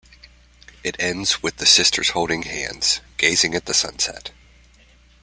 [0.83, 4.31] It ends with the sisters holding hands, gazing at the sunset.